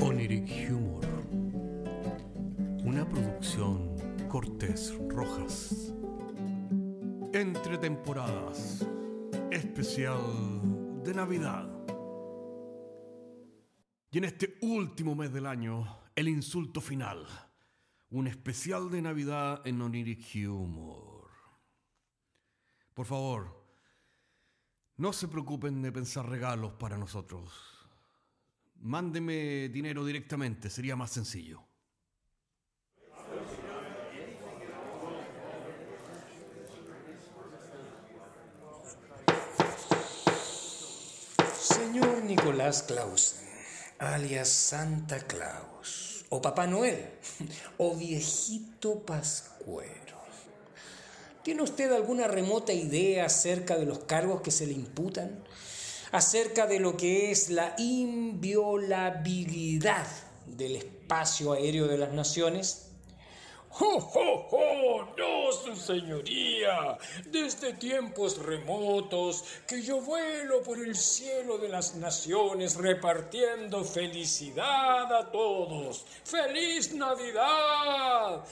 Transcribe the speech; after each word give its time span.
Oniric 0.00 0.70
Humor. 0.70 1.06
Una 2.84 3.08
producción 3.08 3.96
Cortés 4.28 4.94
Rojas. 5.08 5.94
Entre 7.32 7.78
temporadas. 7.78 8.86
Especial 9.50 10.20
de 11.02 11.14
Navidad. 11.14 11.66
Y 14.10 14.18
en 14.18 14.24
este 14.24 14.58
último 14.60 15.14
mes 15.14 15.32
del 15.32 15.46
año, 15.46 15.86
el 16.14 16.28
insulto 16.28 16.80
final. 16.80 17.26
Un 18.10 18.26
especial 18.26 18.90
de 18.90 19.00
Navidad 19.00 19.66
en 19.66 19.80
Oniric 19.80 20.34
Humor. 20.46 21.30
Por 22.92 23.06
favor, 23.06 23.64
no 24.98 25.12
se 25.12 25.28
preocupen 25.28 25.80
de 25.80 25.90
pensar 25.90 26.28
regalos 26.28 26.74
para 26.74 26.98
nosotros. 26.98 27.75
Mándeme 28.80 29.68
dinero 29.68 30.04
directamente, 30.04 30.70
sería 30.70 30.96
más 30.96 31.10
sencillo. 31.10 31.62
Señor 41.58 42.22
Nicolás 42.24 42.82
Clausen, 42.82 43.48
alias 43.98 44.48
Santa 44.48 45.18
Claus, 45.20 46.24
o 46.28 46.42
Papá 46.42 46.66
Noel, 46.66 47.10
o 47.78 47.96
Viejito 47.96 49.04
Pascuero. 49.04 50.16
¿Tiene 51.42 51.62
usted 51.62 51.92
alguna 51.92 52.26
remota 52.26 52.72
idea 52.72 53.26
acerca 53.26 53.76
de 53.76 53.86
los 53.86 54.00
cargos 54.00 54.42
que 54.42 54.50
se 54.50 54.66
le 54.66 54.72
imputan? 54.72 55.44
Acerca 56.16 56.66
de 56.66 56.80
lo 56.80 56.96
que 56.96 57.30
es 57.30 57.50
la 57.50 57.74
inviolabilidad 57.76 60.06
del 60.46 60.76
espacio 60.76 61.52
aéreo 61.52 61.86
de 61.88 61.98
las 61.98 62.14
naciones? 62.14 62.92
¡Oh, 63.80 64.12
oh, 64.14 64.48
oh! 64.50 65.04
No, 65.18 65.52
su 65.52 65.76
señoría. 65.76 66.96
Desde 67.26 67.74
tiempos 67.74 68.38
remotos 68.38 69.44
que 69.68 69.82
yo 69.82 70.00
vuelo 70.00 70.62
por 70.62 70.78
el 70.78 70.96
cielo 70.96 71.58
de 71.58 71.68
las 71.68 71.96
naciones 71.96 72.76
repartiendo 72.76 73.84
felicidad 73.84 75.14
a 75.14 75.30
todos. 75.30 76.06
¡Feliz 76.24 76.94
Navidad! 76.94 78.42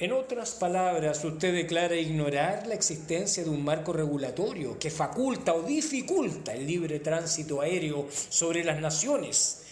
En 0.00 0.12
otras 0.12 0.52
palabras, 0.52 1.24
usted 1.24 1.52
declara 1.52 1.96
ignorar 1.96 2.68
la 2.68 2.74
existencia 2.74 3.42
de 3.42 3.50
un 3.50 3.64
marco 3.64 3.92
regulatorio 3.92 4.78
que 4.78 4.92
faculta 4.92 5.54
o 5.54 5.62
dificulta 5.62 6.54
el 6.54 6.68
libre 6.68 7.00
tránsito 7.00 7.60
aéreo 7.60 8.06
sobre 8.10 8.62
las 8.62 8.80
naciones 8.80 9.64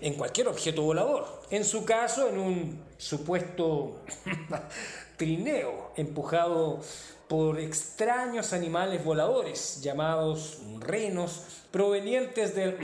en 0.00 0.14
cualquier 0.14 0.46
objeto 0.46 0.82
volador. 0.82 1.42
En 1.50 1.64
su 1.64 1.84
caso, 1.84 2.28
en 2.28 2.38
un 2.38 2.84
supuesto 2.98 3.98
trineo 5.16 5.90
empujado 5.96 6.80
por 7.26 7.58
extraños 7.58 8.52
animales 8.52 9.04
voladores 9.04 9.80
llamados 9.82 10.58
renos 10.78 11.42
provenientes 11.72 12.54
del, 12.54 12.76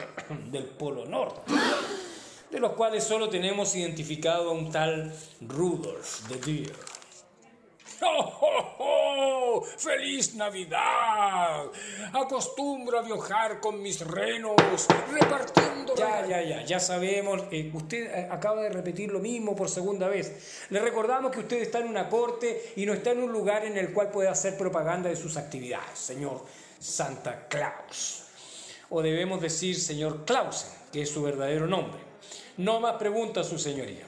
del 0.50 0.64
Polo 0.64 1.06
Norte, 1.06 1.40
de 2.56 2.60
los 2.60 2.72
cuales 2.72 3.04
solo 3.04 3.28
tenemos 3.28 3.76
identificado 3.76 4.48
a 4.48 4.52
un 4.54 4.72
tal 4.72 5.14
Rudolf 5.42 6.26
de 6.26 6.36
Deer. 6.36 6.76
¡Oh, 8.00 8.32
oh, 8.40 8.76
oh! 8.78 9.62
¡Feliz 9.76 10.34
Navidad! 10.34 11.66
Acostumbro 12.14 12.98
a 12.98 13.02
viajar 13.02 13.60
con 13.60 13.82
mis 13.82 14.00
renos, 14.00 14.56
repartiendo... 15.12 15.94
Ya, 15.96 16.26
ya, 16.26 16.42
ya, 16.42 16.64
ya 16.64 16.80
sabemos. 16.80 17.42
eh, 17.50 17.70
usted 17.74 18.06
eh, 18.06 18.28
acaba 18.30 18.62
de 18.62 18.70
repetir 18.70 19.12
lo 19.12 19.18
mismo 19.18 19.54
por 19.54 19.68
segunda 19.68 20.08
vez. 20.08 20.66
Le 20.70 20.80
recordamos 20.80 21.32
que 21.32 21.40
usted 21.40 21.60
está 21.60 21.80
en 21.80 21.88
una 21.88 22.08
corte 22.08 22.72
y 22.76 22.86
no 22.86 22.94
está 22.94 23.10
en 23.10 23.22
un 23.22 23.32
lugar 23.32 23.66
en 23.66 23.76
el 23.76 23.92
cual 23.92 24.10
puede 24.10 24.30
hacer 24.30 24.56
propaganda 24.56 25.10
de 25.10 25.16
sus 25.16 25.36
actividades, 25.36 25.98
señor 25.98 26.42
Santa 26.80 27.48
Claus. 27.48 28.24
O 28.88 29.02
debemos 29.02 29.42
decir 29.42 29.78
señor 29.78 30.24
Clausen, 30.24 30.70
que 30.90 31.02
es 31.02 31.10
su 31.10 31.22
verdadero 31.22 31.66
nombre. 31.66 32.05
No 32.56 32.80
más 32.80 32.94
preguntas, 32.94 33.46
su 33.48 33.58
señoría. 33.58 34.06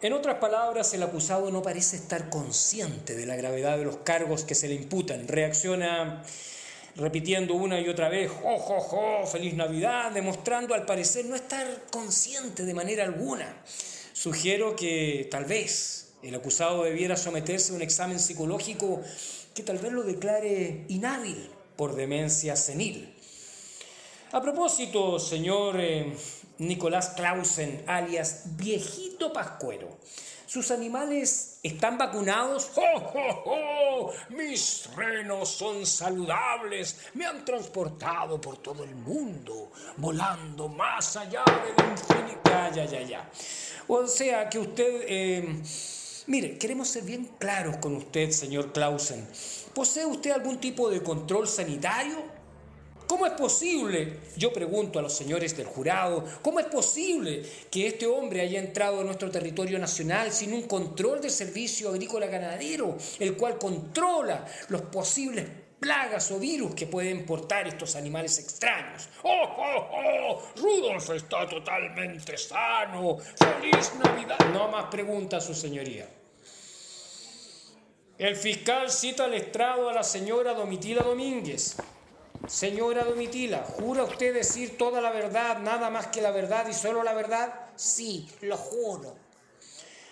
En 0.00 0.12
otras 0.12 0.36
palabras, 0.36 0.94
el 0.94 1.02
acusado 1.02 1.50
no 1.50 1.62
parece 1.62 1.96
estar 1.96 2.30
consciente 2.30 3.16
de 3.16 3.26
la 3.26 3.34
gravedad 3.34 3.76
de 3.76 3.84
los 3.84 3.96
cargos 3.98 4.44
que 4.44 4.54
se 4.54 4.68
le 4.68 4.74
imputan. 4.74 5.26
Reacciona 5.26 6.22
repitiendo 6.94 7.54
una 7.54 7.80
y 7.80 7.88
otra 7.88 8.08
vez, 8.08 8.30
¡jo, 8.30 8.58
jo, 8.58 8.80
jo! 8.80 9.26
¡Feliz 9.26 9.54
Navidad! 9.54 10.12
demostrando 10.12 10.74
al 10.74 10.84
parecer 10.84 11.24
no 11.24 11.34
estar 11.34 11.66
consciente 11.90 12.64
de 12.64 12.74
manera 12.74 13.02
alguna. 13.02 13.52
Sugiero 14.12 14.76
que 14.76 15.26
tal 15.32 15.44
vez 15.44 16.10
el 16.22 16.34
acusado 16.36 16.84
debiera 16.84 17.16
someterse 17.16 17.72
a 17.72 17.76
un 17.76 17.82
examen 17.82 18.20
psicológico 18.20 19.02
que 19.54 19.64
tal 19.64 19.78
vez 19.78 19.92
lo 19.92 20.04
declare 20.04 20.84
inhábil 20.88 21.50
por 21.76 21.96
demencia 21.96 22.54
senil. 22.54 23.17
A 24.30 24.42
propósito, 24.42 25.18
señor 25.18 25.80
eh, 25.80 26.14
Nicolás 26.58 27.14
Clausen, 27.16 27.82
alias 27.86 28.42
Viejito 28.58 29.32
Pascuero, 29.32 29.96
¿sus 30.44 30.70
animales 30.70 31.60
están 31.62 31.96
vacunados? 31.96 32.70
¡Oh, 32.76 33.12
oh, 33.14 33.42
oh! 33.46 34.12
Mis 34.28 34.86
renos 34.94 35.48
son 35.48 35.86
saludables. 35.86 36.98
Me 37.14 37.24
han 37.24 37.42
transportado 37.42 38.38
por 38.38 38.58
todo 38.58 38.84
el 38.84 38.94
mundo, 38.94 39.72
volando 39.96 40.68
más 40.68 41.16
allá 41.16 41.42
del 41.46 41.90
infinito. 41.90 42.40
Ya, 42.44 42.70
ya, 42.70 42.84
ya, 42.84 43.00
ya. 43.00 43.30
O 43.86 44.06
sea 44.06 44.50
que 44.50 44.58
usted... 44.58 45.04
eh, 45.06 45.62
mire, 46.26 46.58
queremos 46.58 46.88
ser 46.88 47.04
bien 47.04 47.30
claros 47.38 47.78
con 47.78 47.96
usted, 47.96 48.30
señor 48.30 48.74
Clausen. 48.74 49.26
¿Posee 49.74 50.04
usted 50.04 50.32
algún 50.32 50.58
tipo 50.60 50.90
de 50.90 51.02
control 51.02 51.48
sanitario? 51.48 52.36
¿Cómo 53.08 53.24
es 53.24 53.32
posible, 53.32 54.18
yo 54.36 54.52
pregunto 54.52 54.98
a 54.98 55.02
los 55.02 55.16
señores 55.16 55.56
del 55.56 55.66
jurado, 55.66 56.24
cómo 56.42 56.60
es 56.60 56.66
posible 56.66 57.42
que 57.70 57.86
este 57.86 58.06
hombre 58.06 58.42
haya 58.42 58.60
entrado 58.60 59.00
a 59.00 59.04
nuestro 59.04 59.30
territorio 59.30 59.78
nacional 59.78 60.30
sin 60.30 60.52
un 60.52 60.64
control 60.64 61.22
del 61.22 61.30
servicio 61.30 61.88
agrícola 61.88 62.26
ganadero, 62.26 62.98
el 63.18 63.34
cual 63.34 63.56
controla 63.56 64.44
los 64.68 64.82
posibles 64.82 65.46
plagas 65.80 66.30
o 66.32 66.38
virus 66.38 66.74
que 66.74 66.86
pueden 66.86 67.24
portar 67.24 67.66
estos 67.66 67.96
animales 67.96 68.38
extraños? 68.38 69.08
¡Oh, 69.22 69.56
oh, 69.56 69.88
oh! 69.90 70.42
Rudolf 70.56 71.08
está 71.10 71.48
totalmente 71.48 72.36
sano. 72.36 73.16
¡Feliz 73.18 73.92
Navidad! 74.04 74.38
No 74.52 74.68
más 74.68 74.86
preguntas, 74.90 75.44
su 75.44 75.54
señoría. 75.54 76.06
El 78.18 78.36
fiscal 78.36 78.90
cita 78.90 79.24
al 79.24 79.34
estrado 79.34 79.88
a 79.88 79.94
la 79.94 80.02
señora 80.02 80.52
Domitila 80.52 81.02
Domínguez. 81.02 81.76
Señora 82.46 83.04
Domitila, 83.04 83.64
¿jura 83.64 84.04
usted 84.04 84.32
decir 84.32 84.78
toda 84.78 85.00
la 85.00 85.10
verdad, 85.10 85.58
nada 85.58 85.90
más 85.90 86.06
que 86.06 86.22
la 86.22 86.30
verdad 86.30 86.66
y 86.68 86.72
solo 86.72 87.02
la 87.02 87.12
verdad? 87.12 87.52
Sí, 87.76 88.28
lo 88.40 88.56
juro. 88.56 89.16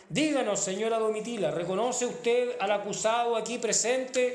Díganos, 0.09 0.61
señora 0.61 0.99
Domitila, 0.99 1.51
¿reconoce 1.51 2.07
usted 2.07 2.57
al 2.61 2.73
acusado 2.73 3.37
aquí 3.37 3.59
presente 3.59 4.35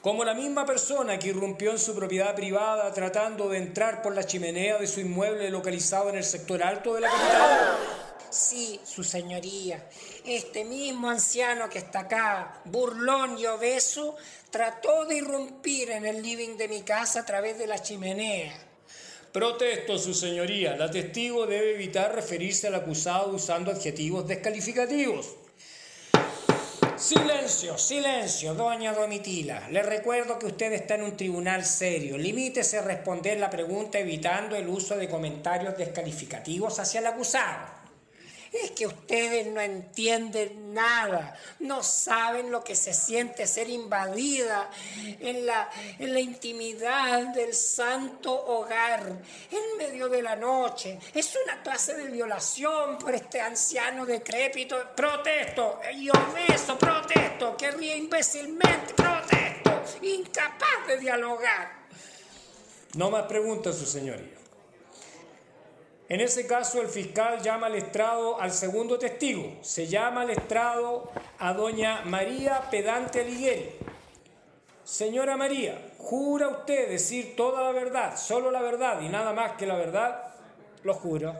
como 0.00 0.24
la 0.24 0.34
misma 0.34 0.64
persona 0.64 1.18
que 1.18 1.28
irrumpió 1.28 1.72
en 1.72 1.78
su 1.78 1.94
propiedad 1.94 2.34
privada 2.34 2.92
tratando 2.92 3.48
de 3.48 3.58
entrar 3.58 4.00
por 4.00 4.14
la 4.14 4.24
chimenea 4.24 4.78
de 4.78 4.86
su 4.86 5.00
inmueble 5.00 5.50
localizado 5.50 6.08
en 6.08 6.16
el 6.16 6.24
sector 6.24 6.62
alto 6.62 6.94
de 6.94 7.02
la 7.02 7.10
capital? 7.10 7.97
Sí, 8.30 8.78
su 8.84 9.02
señoría. 9.02 9.88
Este 10.24 10.64
mismo 10.64 11.08
anciano 11.08 11.68
que 11.70 11.78
está 11.78 12.00
acá, 12.00 12.60
burlón 12.66 13.38
y 13.38 13.46
obeso, 13.46 14.16
trató 14.50 15.06
de 15.06 15.16
irrumpir 15.16 15.90
en 15.90 16.04
el 16.04 16.22
living 16.22 16.56
de 16.56 16.68
mi 16.68 16.82
casa 16.82 17.20
a 17.20 17.26
través 17.26 17.58
de 17.58 17.66
la 17.66 17.80
chimenea. 17.80 18.52
Protesto, 19.32 19.98
su 19.98 20.14
señoría. 20.14 20.76
La 20.76 20.90
testigo 20.90 21.46
debe 21.46 21.74
evitar 21.74 22.14
referirse 22.14 22.66
al 22.66 22.74
acusado 22.74 23.30
usando 23.34 23.70
adjetivos 23.70 24.26
descalificativos. 24.26 25.36
Silencio, 26.96 27.78
silencio, 27.78 28.54
doña 28.54 28.92
Domitila. 28.92 29.68
Le 29.70 29.82
recuerdo 29.82 30.38
que 30.38 30.46
usted 30.46 30.72
está 30.72 30.96
en 30.96 31.04
un 31.04 31.16
tribunal 31.16 31.64
serio. 31.64 32.18
Limítese 32.18 32.78
a 32.78 32.82
responder 32.82 33.38
la 33.38 33.50
pregunta 33.50 34.00
evitando 34.00 34.56
el 34.56 34.68
uso 34.68 34.96
de 34.96 35.08
comentarios 35.08 35.78
descalificativos 35.78 36.80
hacia 36.80 36.98
el 36.98 37.06
acusado. 37.06 37.77
Es 38.52 38.70
que 38.70 38.86
ustedes 38.86 39.46
no 39.46 39.60
entienden 39.60 40.72
nada, 40.72 41.38
no 41.60 41.82
saben 41.82 42.50
lo 42.50 42.64
que 42.64 42.74
se 42.74 42.94
siente 42.94 43.46
ser 43.46 43.68
invadida 43.68 44.70
en 44.96 45.44
la, 45.46 45.70
en 45.98 46.14
la 46.14 46.20
intimidad 46.20 47.34
del 47.34 47.54
santo 47.54 48.32
hogar, 48.32 49.02
en 49.50 49.76
medio 49.76 50.08
de 50.08 50.22
la 50.22 50.36
noche. 50.36 50.98
Es 51.14 51.36
una 51.44 51.62
clase 51.62 51.94
de 51.94 52.10
violación 52.10 52.98
por 52.98 53.14
este 53.14 53.40
anciano 53.40 54.06
decrépito. 54.06 54.76
Protesto, 54.96 55.80
y 55.94 56.08
obeso, 56.08 56.78
protesto, 56.78 57.56
que 57.56 57.70
ríe 57.70 57.96
imbécilmente, 57.96 58.94
protesto, 58.94 59.82
incapaz 60.02 60.86
de 60.86 60.98
dialogar. 60.98 61.78
No 62.94 63.10
más 63.10 63.24
preguntas, 63.24 63.76
su 63.76 63.86
señoría. 63.86 64.38
En 66.08 66.22
ese 66.22 66.46
caso, 66.46 66.80
el 66.80 66.88
fiscal 66.88 67.42
llama 67.42 67.66
al 67.66 67.74
estrado 67.74 68.40
al 68.40 68.50
segundo 68.50 68.98
testigo. 68.98 69.58
Se 69.60 69.86
llama 69.86 70.22
al 70.22 70.30
estrado 70.30 71.10
a 71.38 71.52
doña 71.52 72.02
María 72.06 72.70
Pedante 72.70 73.24
Liguel. 73.24 73.72
Señora 74.84 75.36
María, 75.36 75.92
¿jura 75.98 76.48
usted 76.48 76.88
decir 76.88 77.36
toda 77.36 77.62
la 77.62 77.72
verdad, 77.72 78.16
solo 78.16 78.50
la 78.50 78.62
verdad 78.62 79.02
y 79.02 79.10
nada 79.10 79.34
más 79.34 79.52
que 79.58 79.66
la 79.66 79.76
verdad? 79.76 80.34
Lo 80.82 80.94
juro. 80.94 81.34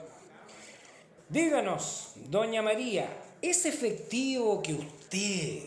Díganos, 1.31 2.13
doña 2.27 2.61
María, 2.61 3.09
¿es 3.41 3.65
efectivo 3.65 4.63
que 4.63 4.75
usted 4.75 5.63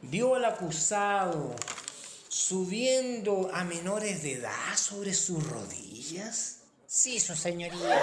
vio 0.00 0.34
al 0.34 0.46
acusado 0.46 1.54
subiendo 2.28 3.50
a 3.52 3.64
menores 3.64 4.22
de 4.22 4.32
edad 4.32 4.76
sobre 4.76 5.12
sus 5.12 5.46
rodillas? 5.46 6.59
Sí, 6.92 7.20
su 7.20 7.36
señoría. 7.36 8.00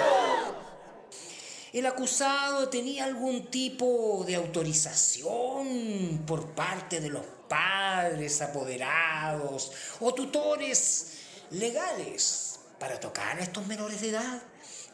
¿El 1.74 1.84
acusado 1.84 2.70
tenía 2.70 3.04
algún 3.04 3.50
tipo 3.50 4.24
de 4.26 4.36
autorización 4.36 6.24
por 6.26 6.54
parte 6.54 6.98
de 6.98 7.10
los 7.10 7.26
padres, 7.46 8.40
apoderados 8.40 9.72
o 10.00 10.14
tutores 10.14 11.18
legales 11.50 12.60
para 12.80 12.98
tocar 12.98 13.38
a 13.38 13.42
estos 13.42 13.66
menores 13.66 14.00
de 14.00 14.08
edad? 14.08 14.42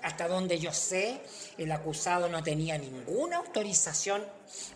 Hasta 0.03 0.27
donde 0.27 0.59
yo 0.59 0.73
sé, 0.73 1.21
el 1.57 1.71
acusado 1.71 2.29
no 2.29 2.43
tenía 2.43 2.77
ninguna 2.77 3.37
autorización 3.37 4.25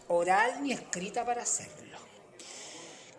oral 0.07 0.63
ni 0.63 0.71
escrita 0.71 1.27
para 1.27 1.43
hacerlo. 1.43 1.99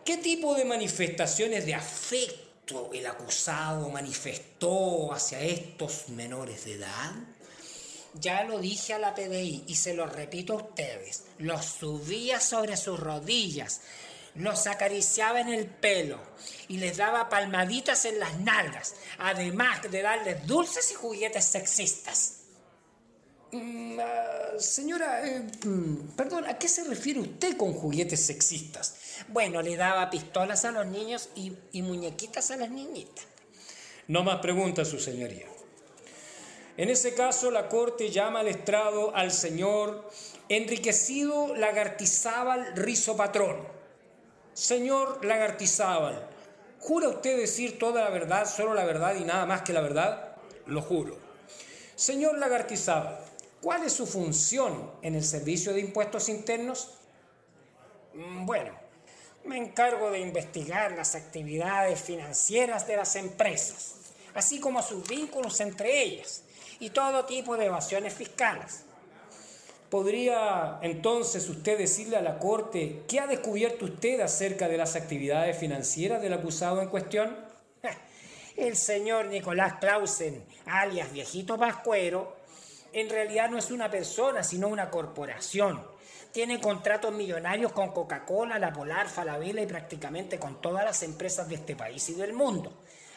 ¿Qué 0.06 0.16
tipo 0.16 0.56
de 0.56 0.64
manifestaciones 0.64 1.66
de 1.66 1.76
afecto 1.76 2.49
el 2.94 3.06
acusado 3.08 3.90
manifestó 3.90 5.14
hacia 5.14 5.42
estos 5.42 6.10
menores 6.10 6.66
de 6.66 6.74
edad? 6.74 7.14
Ya 8.16 8.44
lo 8.44 8.60
dije 8.60 8.94
a 8.94 9.00
la 9.00 9.14
PDI 9.14 9.66
y 9.68 9.76
se 9.76 9.94
lo 9.94 10.06
repito 10.06 10.54
a 10.54 10.64
ustedes. 10.64 11.26
Los 11.38 11.66
subía 11.66 12.40
sobre 12.40 12.76
sus 12.76 13.00
rodillas, 13.00 13.82
los 14.36 14.68
acariciaba 14.68 15.42
en 15.42 15.50
el 15.50 15.68
pelo 15.68 16.20
y 16.68 16.78
les 16.78 16.98
daba 16.98 17.30
palmaditas 17.30 18.06
en 18.06 18.20
las 18.20 18.40
nalgas, 18.40 18.96
además 19.20 19.82
de 19.90 20.02
darles 20.02 20.46
dulces 20.48 20.92
y 20.92 20.96
juguetes 20.96 21.46
sexistas. 21.46 22.36
Mm, 23.52 24.00
ah, 24.00 24.60
señora, 24.60 25.28
eh, 25.28 25.42
mm, 25.66 26.10
perdón, 26.16 26.46
¿a 26.46 26.58
qué 26.58 26.68
se 26.68 26.84
refiere 26.84 27.20
usted 27.20 27.58
con 27.58 27.74
juguetes 27.74 28.26
sexistas? 28.26 28.96
Bueno, 29.28 29.62
le 29.62 29.76
daba 29.76 30.10
pistolas 30.10 30.66
a 30.66 30.72
los 30.72 30.86
niños 30.86 31.30
y, 31.36 31.82
muñequitas 31.82 32.52
a 32.52 32.58
las 32.58 32.70
niñitas. 32.70 33.26
No 34.08 34.24
más 34.24 34.40
preguntas, 34.40 34.88
su 34.88 35.00
señoría. 35.00 35.46
En 36.78 36.90
ese 36.90 37.14
caso, 37.14 37.52
la 37.52 37.68
corte 37.68 38.10
llama 38.10 38.40
al 38.40 38.48
estrado 38.48 39.16
al 39.16 39.32
señor 39.32 40.10
enriquecido 40.48 41.56
Lagartizábal 41.56 42.76
Rizo 42.76 43.18
Patrón. 43.18 43.68
Señor 44.54 45.24
Lagartizábal, 45.26 46.28
¿jura 46.80 47.10
usted 47.10 47.38
decir 47.38 47.78
toda 47.78 48.04
la 48.04 48.10
verdad, 48.10 48.46
solo 48.48 48.74
la 48.74 48.86
verdad 48.86 49.16
y 49.16 49.26
nada 49.26 49.46
más 49.46 49.62
que 49.62 49.74
la 49.74 49.82
verdad? 49.82 50.36
Lo 50.66 50.82
juro. 50.82 51.18
Señor 51.96 52.38
Lagartizábal, 52.38 53.20
¿cuál 53.62 53.84
es 53.84 53.94
su 53.94 54.08
función 54.08 54.92
en 55.02 55.16
el 55.16 55.24
Servicio 55.24 55.74
de 55.74 55.82
Impuestos 55.82 56.30
Internos? 56.30 56.94
Mm, 58.14 58.46
bueno, 58.46 58.79
me 59.50 59.58
encargo 59.58 60.12
de 60.12 60.20
investigar 60.20 60.92
las 60.92 61.16
actividades 61.16 62.00
financieras 62.00 62.86
de 62.86 62.96
las 62.96 63.16
empresas, 63.16 63.96
así 64.36 64.60
como 64.60 64.84
sus 64.84 65.08
vínculos 65.08 65.60
entre 65.60 66.04
ellas 66.04 66.44
y 66.80 66.92
todo 66.92 67.26
tipo 67.26 67.58
de 67.58 67.66
evasiones 67.66 68.14
fiscales. 68.14 68.84
¿Podría 69.90 70.78
entonces 70.84 71.50
usted 71.50 71.80
decirle 71.80 72.18
a 72.18 72.22
la 72.22 72.38
Corte 72.38 73.02
qué 73.08 73.20
ha 73.20 73.26
descubierto 73.26 73.86
usted 73.86 74.20
acerca 74.20 74.68
de 74.68 74.78
las 74.78 74.96
actividades 74.96 75.58
financieras 75.58 76.22
del 76.22 76.34
acusado 76.34 76.80
en 76.84 76.90
cuestión? 76.90 77.36
El 78.56 78.78
señor 78.78 79.26
Nicolás 79.26 79.80
Clausen, 79.80 80.46
alias 80.68 81.12
Viejito 81.12 81.58
Pascuero, 81.58 82.38
en 82.94 83.10
realidad 83.10 83.50
no 83.50 83.58
es 83.58 83.72
una 83.72 83.90
persona, 83.90 84.44
sino 84.44 84.68
una 84.68 84.90
corporación 84.90 85.84
tiene 86.32 86.62
contratos 86.62 87.12
millonarios 87.12 87.72
con 87.72 87.92
Coca-Cola, 87.92 88.60
La 88.60 88.72
Polar, 88.72 89.10
Falabella 89.10 89.62
y 89.62 89.68
prácticamente 89.68 90.38
con 90.38 90.62
todas 90.62 90.86
las 90.86 91.02
empresas 91.04 91.50
de 91.50 91.56
este 91.56 91.76
país 91.76 92.08
y 92.10 92.14
del 92.14 92.34
mundo. 92.34 92.72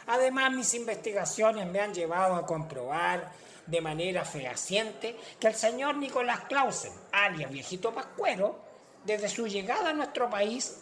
Además, 0.06 0.52
mis 0.52 0.74
investigaciones 0.74 1.66
me 1.66 1.80
han 1.80 1.94
llevado 1.94 2.34
a 2.34 2.46
comprobar 2.46 3.30
de 3.66 3.80
manera 3.80 4.24
fehaciente 4.24 5.16
que 5.38 5.46
el 5.46 5.54
señor 5.54 5.96
Nicolás 5.96 6.40
Clausen, 6.48 6.92
alias 7.12 7.50
Viejito 7.50 7.92
Pascuero, 7.92 8.58
desde 9.04 9.28
su 9.28 9.46
llegada 9.46 9.90
a 9.90 9.92
nuestro 9.92 10.30
país, 10.30 10.78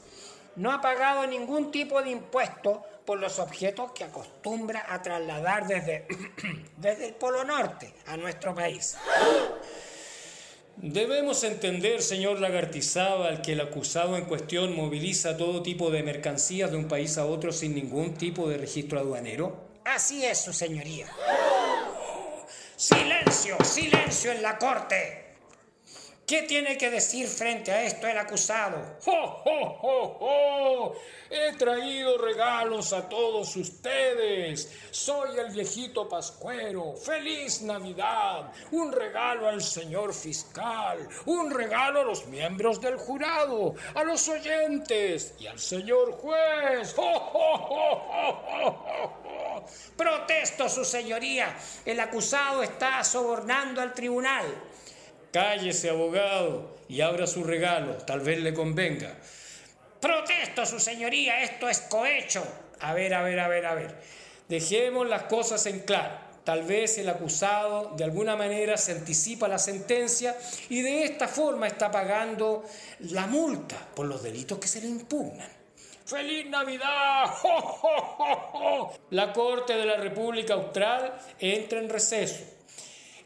no 0.57 0.73
ha 0.73 0.81
pagado 0.81 1.27
ningún 1.27 1.71
tipo 1.71 2.03
de 2.03 2.11
impuesto 2.11 2.85
por 3.05 3.19
los 3.19 3.39
objetos 3.39 3.93
que 3.93 4.05
acostumbra 4.05 4.85
a 4.89 5.03
trasladar 5.03 5.67
desde, 5.67 6.07
desde 6.77 7.09
el 7.09 7.15
Polo 7.15 7.45
Norte 7.45 7.93
a 8.07 8.17
nuestro 8.17 8.55
país. 8.55 8.97
Debemos 10.77 11.45
entender, 11.45 12.01
señor 12.01 12.41
Lagartizábal, 12.41 13.43
que 13.43 13.53
el 13.53 13.61
acusado 13.61 14.17
en 14.17 14.25
cuestión 14.25 14.75
moviliza 14.75 15.37
todo 15.37 15.63
tipo 15.63 15.91
de 15.91 16.03
mercancías 16.03 16.71
de 16.71 16.79
un 16.79 16.89
país 16.89 17.19
a 17.19 17.27
otro 17.27 17.53
sin 17.53 17.75
ningún 17.75 18.15
tipo 18.15 18.49
de 18.49 18.57
registro 18.57 18.99
aduanero. 18.99 19.69
Así 19.85 20.25
es, 20.25 20.41
su 20.41 20.53
señoría. 20.53 21.07
¡Silencio! 22.77 23.57
¡Silencio 23.63 24.33
en 24.33 24.41
la 24.41 24.57
corte! 24.57 25.20
¿Qué 26.31 26.43
tiene 26.43 26.79
que 26.79 26.91
decir 26.91 27.27
frente 27.27 27.73
a 27.73 27.83
esto 27.83 28.07
el 28.07 28.17
acusado? 28.17 28.99
¡Jo, 29.05 29.43
jo, 29.43 29.79
jo, 29.81 30.17
jo! 30.21 30.95
He 31.29 31.55
traído 31.55 32.19
regalos 32.19 32.93
a 32.93 33.09
todos 33.09 33.57
ustedes. 33.57 34.71
Soy 34.93 35.37
el 35.41 35.51
viejito 35.51 36.09
Pascuero. 36.09 36.95
¡Feliz 36.95 37.63
Navidad! 37.63 38.53
Un 38.71 38.93
regalo 38.93 39.49
al 39.49 39.61
señor 39.61 40.15
fiscal. 40.15 41.09
Un 41.27 41.51
regalo 41.51 42.03
a 42.03 42.05
los 42.05 42.25
miembros 42.27 42.81
del 42.81 42.97
jurado, 42.97 43.75
a 43.97 44.05
los 44.05 44.29
oyentes 44.29 45.35
y 45.41 45.49
al 45.49 45.59
señor 45.59 46.13
juez. 46.13 46.95
¡Jo, 46.95 47.13
jo, 47.19 47.57
jo, 47.59 47.97
jo, 48.07 48.73
jo! 48.85 49.21
Protesto, 49.97 50.69
su 50.69 50.85
señoría. 50.85 51.57
El 51.85 51.99
acusado 51.99 52.63
está 52.63 53.03
sobornando 53.03 53.81
al 53.81 53.93
tribunal. 53.95 54.47
Cállese, 55.33 55.91
abogado, 55.91 56.77
y 56.89 57.03
abra 57.03 57.27
su 57.27 57.45
regalo, 57.45 57.95
tal 57.95 58.21
vez 58.21 58.41
le 58.41 58.53
convenga. 58.53 59.15
Protesto, 60.01 60.67
su 60.67 60.81
señoría, 60.81 61.43
esto 61.43 61.69
es 61.69 61.81
cohecho. 61.83 62.43
A 62.81 62.95
ver, 62.95 63.15
a 63.15 63.23
ver, 63.23 63.39
a 63.39 63.49
ver, 63.49 63.67
a 63.67 63.75
ver. 63.75 63.95
Dejemos 64.49 65.09
las 65.09 65.25
cosas 65.25 65.65
en 65.67 65.81
claro. 65.81 66.31
Tal 66.43 66.63
vez 66.63 66.99
el 66.99 67.09
acusado 67.09 67.93
de 67.97 68.03
alguna 68.03 68.35
manera 68.35 68.77
se 68.77 68.93
anticipa 68.93 69.47
la 69.47 69.59
sentencia 69.59 70.37
y 70.69 70.81
de 70.81 71.05
esta 71.05 71.29
forma 71.29 71.67
está 71.67 71.91
pagando 71.91 72.65
la 73.11 73.27
multa 73.27 73.77
por 73.95 74.07
los 74.07 74.23
delitos 74.23 74.59
que 74.59 74.67
se 74.67 74.81
le 74.81 74.89
impugnan. 74.89 75.49
¡Feliz 76.07 76.49
Navidad! 76.49 77.27
La 79.11 79.33
Corte 79.33 79.75
de 79.75 79.85
la 79.85 79.97
República 79.97 80.55
Austral 80.55 81.15
entra 81.39 81.79
en 81.79 81.89
receso. 81.89 82.43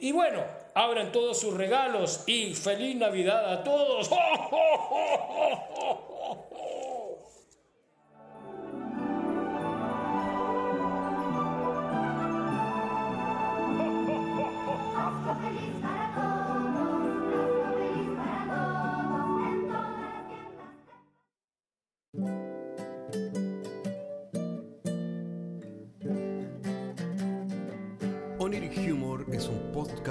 Y 0.01 0.13
bueno, 0.13 0.43
abran 0.75 1.13
todos 1.13 1.41
sus 1.41 1.55
regalos 1.55 2.25
y 2.27 2.55
feliz 2.55 2.97
Navidad 2.97 3.53
a 3.53 3.65
todos. 3.65 4.11